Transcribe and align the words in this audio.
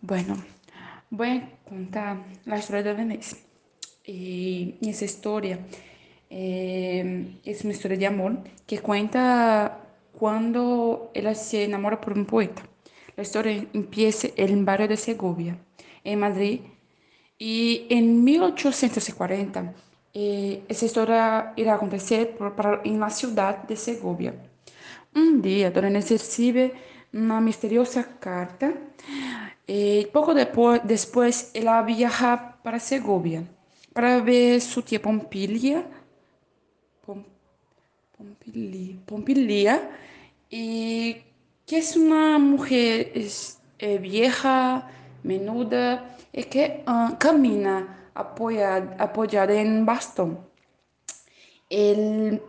Bueno, 0.00 0.36
voy 1.10 1.28
a 1.28 1.50
contar 1.68 2.18
la 2.44 2.58
historia 2.58 2.82
de 2.82 2.92
Vanessa. 2.92 3.36
Y 4.04 4.74
esa 4.82 5.04
historia 5.04 5.58
eh, 6.30 7.38
es 7.44 7.64
una 7.64 7.72
historia 7.72 7.96
de 7.96 8.06
amor 8.06 8.38
que 8.66 8.78
cuenta 8.78 9.80
cuando 10.12 11.10
ella 11.14 11.34
se 11.34 11.64
enamora 11.64 12.00
por 12.00 12.12
un 12.12 12.26
poeta. 12.26 12.62
La 13.16 13.22
historia 13.22 13.66
empieza 13.72 14.28
en 14.36 14.50
el 14.50 14.64
barrio 14.64 14.88
de 14.88 14.96
Segovia, 14.96 15.58
en 16.04 16.20
Madrid, 16.20 16.60
y 17.38 17.86
en 17.90 18.22
1840 18.22 19.74
eh, 20.14 20.62
esa 20.68 20.86
historia 20.86 21.52
irá 21.56 21.72
a 21.72 21.76
acontecer 21.76 22.36
por, 22.36 22.82
en 22.84 23.00
la 23.00 23.10
ciudad 23.10 23.64
de 23.64 23.76
Segovia. 23.76 24.34
Un 25.14 25.42
día, 25.42 25.70
Dona 25.70 25.88
Inés 25.88 26.10
recibe 26.10 26.72
una 27.16 27.40
misteriosa 27.40 28.06
carta 28.20 28.72
eh, 29.66 30.08
poco 30.12 30.32
después, 30.34 31.50
ella 31.54 31.82
viaja 31.82 32.58
para 32.62 32.78
Segovia 32.78 33.42
para 33.96 34.20
ver 34.20 34.60
su 34.60 34.82
tía 34.82 35.00
Pompilia, 35.00 35.82
Pompilia, 39.06 39.90
y 40.50 41.16
que 41.66 41.78
es 41.78 41.96
una 41.96 42.38
mujer 42.38 43.10
es, 43.14 43.58
eh, 43.78 43.96
vieja, 43.96 44.90
menuda, 45.22 46.14
y 46.30 46.44
que 46.44 46.84
uh, 46.86 47.16
camina 47.16 48.10
apoyada, 48.14 48.96
apoyada 48.98 49.54
en 49.54 49.86
bastón. 49.86 50.40
El, 51.70 52.42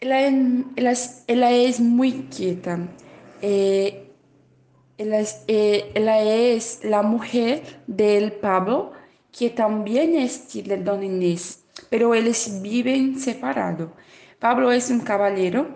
ella, 0.00 0.28
ella, 0.76 0.92
ella, 1.26 1.50
es 1.50 1.78
muy 1.78 2.26
quieta. 2.34 2.78
Eh, 3.42 4.10
es, 4.98 5.44
eh, 5.46 5.92
es, 5.94 6.84
la 6.84 7.02
mujer 7.02 7.62
del 7.86 8.32
Pablo, 8.32 8.92
que 9.30 9.50
también 9.50 10.16
es 10.16 10.52
de 10.52 10.76
Don 10.78 11.02
Inés, 11.02 11.64
pero 11.90 12.14
ellos 12.14 12.60
viven 12.62 13.18
separados. 13.18 13.90
Pablo 14.38 14.72
es 14.72 14.90
un 14.90 15.00
caballero 15.00 15.68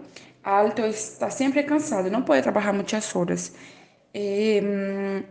alto, 0.43 0.85
está 0.85 1.31
siempre 1.31 1.67
cansado, 1.67 2.11
no 2.11 2.25
puede 2.25 2.43
trabajar 2.43 2.75
muchas 2.75 3.15
horas. 3.15 3.53
Eh, 4.13 5.25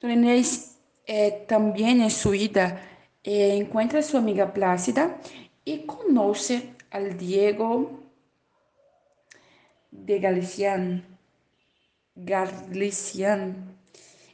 Don 0.00 0.10
Inés 0.10 0.78
eh, 1.06 1.44
también 1.46 2.00
en 2.00 2.10
su 2.10 2.34
ida 2.34 2.80
eh, 3.22 3.56
encuentra 3.56 4.00
a 4.00 4.02
su 4.02 4.16
amiga 4.16 4.52
Plácida 4.52 5.18
y 5.64 5.80
conoce 5.80 6.74
al 6.90 7.16
Diego 7.16 8.00
de 9.90 10.18
Galiciano 10.18 11.13
Galician. 12.14 13.76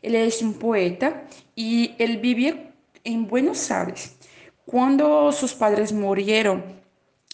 Él 0.03 0.14
es 0.14 0.42
un 0.42 0.55
poeta 0.55 1.27
y 1.55 1.95
él 1.98 2.19
vivía 2.19 2.72
en 3.05 3.27
Buenos 3.27 3.70
Aires. 3.70 4.17
Cuando 4.67 5.33
sus 5.33 5.55
padres 5.55 5.92
murieron, 5.92 6.62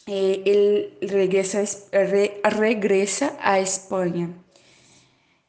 eh, 0.07 0.43
él 0.47 0.99
regresa, 1.09 1.65
re, 1.93 2.41
regresa, 2.45 3.37
a 3.41 3.59
España. 3.59 4.31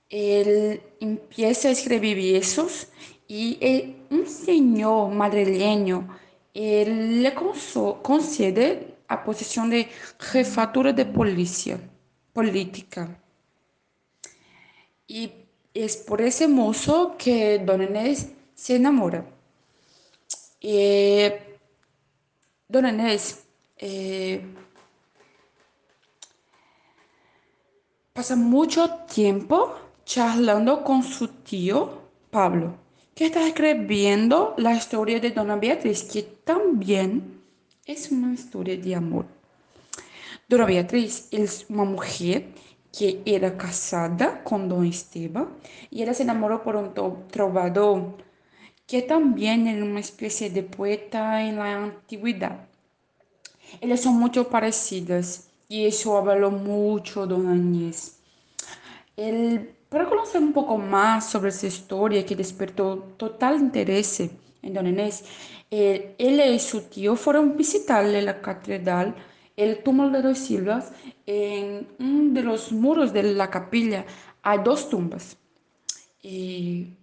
Él 0.09 0.81
empieza 0.99 1.67
a 1.67 1.71
escribir 1.71 2.17
versos 2.33 2.87
y 3.27 3.57
él, 3.61 3.95
un 4.09 4.25
señor 4.25 5.11
madrileño 5.11 6.07
le 6.53 7.33
concede 8.01 8.95
a 9.07 9.23
posición 9.23 9.69
de 9.69 9.87
jefatura 10.19 10.91
de 10.91 11.05
policía 11.05 11.79
política. 12.33 13.07
Y 15.07 15.31
es 15.73 15.97
por 15.97 16.21
ese 16.21 16.47
mozo 16.47 17.15
que 17.17 17.59
Don 17.59 17.81
Inés 17.81 18.31
se 18.53 18.75
enamora. 18.75 19.25
Eh, 20.61 21.57
Don 22.67 22.87
Inés 22.87 23.43
eh, 23.77 24.41
pasa 28.13 28.35
mucho 28.35 28.89
tiempo 29.13 29.75
charlando 30.03 30.83
con 30.83 31.03
su 31.03 31.27
tío 31.27 32.01
Pablo, 32.31 32.75
que 33.13 33.25
está 33.27 33.47
escribiendo 33.47 34.55
la 34.57 34.73
historia 34.73 35.19
de 35.19 35.31
Dona 35.31 35.55
Beatriz, 35.55 36.03
que 36.03 36.23
también 36.23 37.41
es 37.85 38.11
una 38.11 38.33
historia 38.33 38.77
de 38.77 38.95
amor. 38.95 39.25
Dona 40.47 40.65
Beatriz 40.65 41.27
es 41.31 41.65
una 41.69 41.83
mujer 41.83 42.47
que 42.97 43.21
era 43.25 43.55
casada 43.55 44.43
con 44.43 44.67
Don 44.67 44.83
Esteban 44.85 45.49
y 45.91 46.01
ella 46.01 46.15
se 46.15 46.23
enamoró 46.23 46.63
por 46.63 46.75
un 46.75 46.93
trovador 47.29 48.17
que 48.87 49.03
también 49.03 49.67
era 49.67 49.83
una 49.83 49.99
especie 49.99 50.49
de 50.49 50.63
poeta 50.63 51.43
en 51.43 51.57
la 51.57 51.75
antigüedad. 51.75 52.67
Ellas 53.81 54.01
son 54.01 54.15
mucho 54.15 54.49
parecidas 54.49 55.49
y 55.67 55.85
eso 55.85 56.17
habló 56.17 56.49
mucho 56.49 57.27
Don 57.27 57.47
Añez. 57.47 58.17
El, 59.15 59.75
para 59.89 60.05
conocer 60.09 60.41
un 60.41 60.53
poco 60.53 60.77
más 60.77 61.29
sobre 61.29 61.49
esa 61.49 61.67
historia 61.67 62.25
que 62.25 62.35
despertó 62.35 63.13
total 63.17 63.59
interés 63.59 64.21
en 64.21 64.73
Don 64.73 64.87
Inés, 64.87 65.23
él, 65.69 66.15
él 66.17 66.39
y 66.39 66.59
su 66.59 66.81
tío 66.81 67.15
fueron 67.15 67.57
visitarle 67.57 68.21
la 68.23 68.41
catedral 68.41 69.13
el 69.57 69.83
túmulo 69.83 70.11
de 70.11 70.21
dos 70.21 70.37
Silvas, 70.37 70.93
en 71.25 71.87
uno 71.99 72.33
de 72.33 72.43
los 72.43 72.71
muros 72.71 73.11
de 73.11 73.23
la 73.23 73.49
capilla 73.49 74.05
hay 74.43 74.59
dos 74.63 74.89
tumbas. 74.89 75.35
Y 76.21 76.93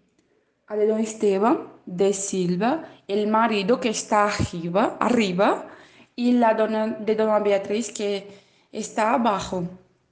a 0.68 0.76
de 0.76 0.86
don 0.86 1.00
Esteban 1.00 1.68
de 1.84 2.14
Silva, 2.14 2.84
el 3.06 3.26
marido 3.26 3.80
que 3.80 3.90
está 3.90 4.24
arriba, 4.26 4.96
arriba 5.00 5.68
y 6.16 6.32
la 6.32 6.54
dona, 6.54 6.86
de 6.86 7.14
dona 7.16 7.40
Beatriz 7.40 7.92
que 7.92 8.28
está 8.72 9.14
abajo, 9.14 9.64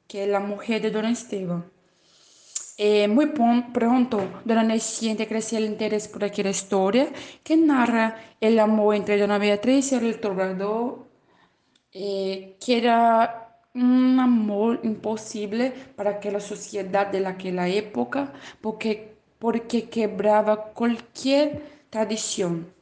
que 0.06 0.24
es 0.24 0.28
la 0.28 0.40
mujer 0.40 0.82
de 0.82 0.90
don 0.90 1.06
Esteban. 1.06 1.64
Eh, 2.76 3.06
muy 3.06 3.26
pronto, 3.26 4.18
Dona 4.44 4.64
Inés 4.64 4.82
siente 4.82 5.28
crecer 5.28 5.62
el 5.62 5.68
interés 5.68 6.08
por 6.08 6.24
aquella 6.24 6.50
historia 6.50 7.12
que 7.44 7.56
narra 7.56 8.16
el 8.40 8.58
amor 8.58 8.96
entre 8.96 9.18
Dona 9.18 9.38
Beatriz 9.38 9.92
y 9.92 9.94
el 9.94 10.18
trovador 10.18 11.01
eh, 11.92 12.56
que 12.64 12.78
era 12.78 13.58
un 13.74 14.18
amor 14.20 14.80
imposible 14.82 15.72
para 15.96 16.10
aquella 16.12 16.40
sociedad 16.40 17.06
de 17.08 17.26
aquella 17.26 17.68
época, 17.68 18.32
porque, 18.60 19.16
porque 19.38 19.88
quebraba 19.88 20.72
cualquier 20.74 21.62
tradición. 21.90 22.72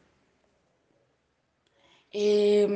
Eh, 2.13 2.67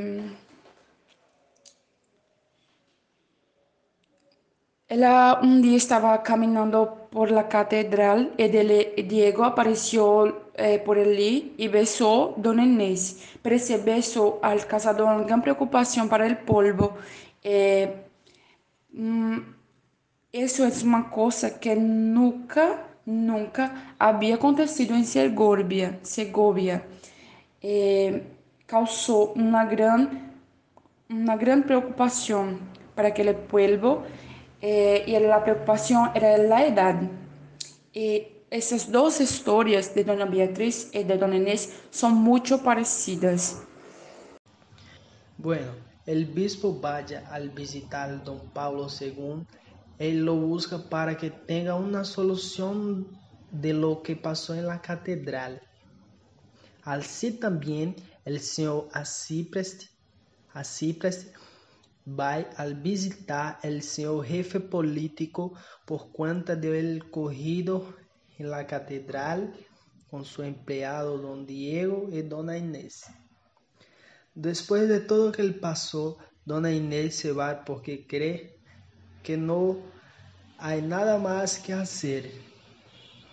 ella 4.95 5.41
un 5.43 5.61
día 5.61 5.77
estaba 5.77 6.23
caminando 6.23 7.09
por 7.11 7.31
la 7.31 7.49
catedral 7.49 8.33
y 8.37 8.49
Diego 9.03 9.45
apareció 9.45 10.51
eh, 10.55 10.79
por 10.85 10.99
allí 10.99 11.53
y 11.57 11.67
besó 11.67 12.35
Don 12.37 12.61
Inés, 12.61 13.35
pero 13.43 13.57
ese 13.57 13.79
beso 13.79 14.39
al 14.41 14.67
cazador 14.67 15.27
gran 15.27 15.43
preocupación 15.43 16.09
para 16.09 16.27
el 16.27 16.39
polvo. 16.39 16.95
Eh, 17.43 18.05
mm, 18.93 19.39
eso 20.33 20.65
es 20.65 20.85
una 20.85 21.11
cosa 21.11 21.59
que 21.59 21.75
nunca, 21.75 22.85
nunca 23.05 23.95
había 23.99 24.37
acontecido 24.37 24.95
en 24.95 25.05
Segovia. 25.05 25.99
Segovia. 26.03 26.85
Eh, 27.61 28.23
causó 28.67 29.33
una 29.33 29.65
gran, 29.65 30.33
una 31.11 31.37
gran 31.37 31.65
preocupación 31.65 32.61
para 32.95 33.09
aquel 33.09 33.35
pueblo 33.35 34.03
eh, 34.67 35.05
y 35.07 35.19
la 35.19 35.45
preocupación 35.45 36.11
era 36.15 36.39
la 36.39 36.65
edad. 36.65 37.03
Y 37.93 38.29
esas 38.49 38.91
dos 38.91 39.21
historias 39.21 39.95
de 39.95 40.05
Dona 40.05 40.25
Beatriz 40.25 40.89
y 40.95 41.05
de 41.05 41.19
Dona 41.19 41.37
Inés 41.37 41.83
son 41.91 42.15
mucho 42.15 42.63
parecidas. 42.63 43.63
Bueno, 45.37 45.71
el 46.07 46.25
bispo 46.25 46.81
vaya 46.81 47.29
al 47.31 47.51
visitar 47.51 48.25
Don 48.25 48.41
Pablo 48.55 48.87
II, 48.89 49.45
él 49.99 50.25
lo 50.25 50.35
busca 50.37 50.79
para 50.79 51.15
que 51.15 51.29
tenga 51.31 51.75
una 51.75 52.03
solución 52.03 53.07
de 53.51 53.75
lo 53.75 54.03
que 54.03 54.17
pasó 54.17 54.55
en 54.55 54.67
la 54.67 54.81
catedral. 54.81 55.61
Así 56.85 57.33
también 57.33 57.97
el 58.25 58.41
señor 58.41 58.89
Asípreste 58.95 59.91
vai 62.05 62.47
al 62.57 62.75
visitar 62.75 63.59
el 63.63 63.83
señor 63.83 64.25
jefe 64.27 64.61
político 64.61 65.55
por 65.87 66.13
cuenta 66.13 66.55
del 66.55 67.11
corrido 67.11 67.95
en 68.39 68.51
la 68.51 68.67
catedral 68.67 69.55
con 70.11 70.25
su 70.25 70.43
empleado 70.43 71.19
don 71.19 71.47
Diego 71.47 72.09
y 72.13 72.23
dona 72.23 72.59
Inés. 72.59 73.07
Después 74.35 74.89
de 74.89 75.01
todo 75.01 75.33
que 75.33 75.43
él 75.43 75.59
pasó, 75.61 76.19
dona 76.45 76.71
Inés 76.73 77.17
se 77.17 77.33
va 77.33 77.65
porque 77.65 78.07
cree 78.07 78.59
que 79.23 79.37
no 79.37 79.79
hay 80.59 80.83
nada 80.83 81.19
más 81.19 81.59
que 81.59 81.73
hacer. 81.73 82.31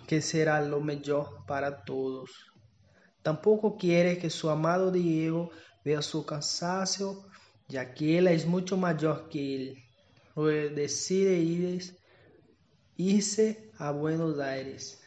que 0.06 0.20
será 0.20 0.60
lo 0.60 0.80
mejor 0.80 1.44
para 1.46 1.84
todos. 1.84 2.30
Tampoco 3.22 3.76
quiere 3.76 4.18
que 4.18 4.28
su 4.28 4.50
amado 4.50 4.90
Diego 4.90 5.50
vea 5.84 6.02
su 6.02 6.26
cansancio, 6.26 7.24
ya 7.72 7.94
que 7.94 8.18
él 8.18 8.28
es 8.28 8.44
mucho 8.46 8.76
mayor 8.76 9.30
que 9.30 9.56
él. 9.56 10.74
Decide 10.74 11.38
ir, 11.38 11.96
irse 12.96 13.70
a 13.78 13.90
Buenos 13.90 14.38
Aires. 14.38 15.00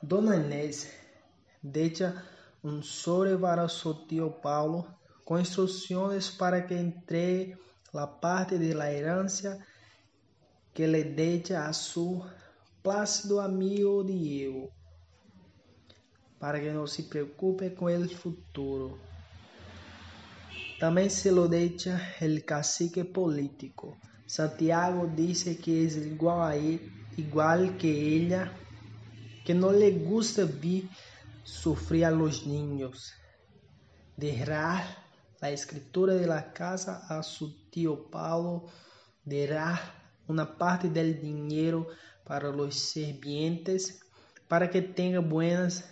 Dona 0.00 0.36
Inés 0.36 0.90
deja 1.60 2.24
un 2.62 2.82
sobre 2.82 3.36
para 3.36 3.68
su 3.68 4.06
tío 4.06 4.40
Paulo 4.40 4.86
con 5.22 5.38
instrucciones 5.38 6.30
para 6.30 6.66
que 6.66 6.78
entregue 6.78 7.58
la 7.92 8.18
parte 8.18 8.58
de 8.58 8.74
la 8.74 8.90
herencia 8.90 9.58
que 10.72 10.88
le 10.88 11.04
deja 11.04 11.68
a 11.68 11.74
su 11.74 12.24
plácido 12.82 13.42
amigo 13.42 14.02
Diego, 14.02 14.70
para 16.38 16.58
que 16.58 16.72
no 16.72 16.86
se 16.86 17.02
preocupe 17.02 17.74
con 17.74 17.90
el 17.90 18.08
futuro. 18.08 19.11
También 20.82 21.10
se 21.10 21.30
lo 21.30 21.46
deja 21.46 22.12
el 22.18 22.44
cacique 22.44 23.04
político. 23.04 23.98
Santiago 24.26 25.06
dice 25.06 25.56
que 25.56 25.84
es 25.84 25.96
igual, 25.96 26.50
a 26.50 26.56
igual 27.16 27.76
que 27.76 27.88
ella, 27.88 28.52
que 29.44 29.54
no 29.54 29.70
le 29.70 29.92
gusta 29.92 30.44
ver 30.44 30.82
sufrir 31.44 32.04
a 32.06 32.10
los 32.10 32.48
niños. 32.48 33.12
Dejar 34.16 34.82
la 35.40 35.50
escritura 35.50 36.14
de 36.14 36.26
la 36.26 36.52
casa 36.52 37.06
a 37.08 37.22
su 37.22 37.70
tío 37.70 38.10
Paulo, 38.10 38.66
dará 39.24 39.80
una 40.26 40.58
parte 40.58 40.88
del 40.88 41.20
dinero 41.20 41.86
para 42.24 42.48
los 42.50 42.74
sirvientes, 42.74 44.00
para 44.48 44.68
que 44.68 44.82
tenga 44.82 45.20
buenas 45.20 45.88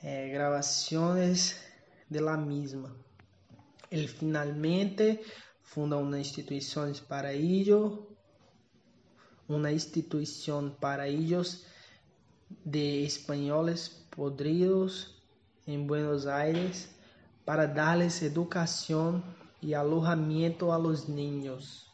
eh, 0.00 0.30
grabaciones 0.32 1.60
de 2.08 2.22
la 2.22 2.38
misma. 2.38 2.96
Él 3.90 4.08
finalmente 4.08 5.22
funda 5.62 5.96
una 5.96 6.18
institución 6.18 6.92
para 7.08 7.32
ello, 7.32 8.06
una 9.48 9.70
institución 9.72 10.76
para 10.80 11.06
ellos 11.06 11.66
de 12.64 13.04
españoles 13.04 14.06
podridos 14.10 15.22
en 15.66 15.86
Buenos 15.86 16.26
Aires 16.26 16.88
para 17.44 17.66
darles 17.66 18.22
educación 18.22 19.22
y 19.60 19.74
alojamiento 19.74 20.72
a 20.72 20.78
los 20.78 21.08
niños. 21.08 21.85